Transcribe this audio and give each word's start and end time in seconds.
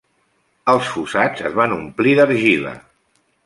Els 0.73 0.87
fossats 0.93 1.45
es 1.51 1.55
van 1.61 1.77
omplir 1.77 2.17
d'argila. 2.21 2.77